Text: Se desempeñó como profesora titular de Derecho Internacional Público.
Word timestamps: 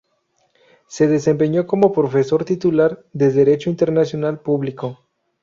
Se 0.87 1.07
desempeñó 1.07 1.67
como 1.67 1.93
profesora 1.93 2.43
titular 2.43 3.05
de 3.13 3.29
Derecho 3.31 3.69
Internacional 3.69 4.39
Público. 4.39 4.97